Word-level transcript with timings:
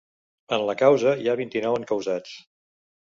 En 0.55 0.63
la 0.69 0.75
causa 0.79 1.13
hi 1.23 1.29
ha 1.29 1.35
vint-i-nou 1.41 1.77
encausats. 1.81 2.33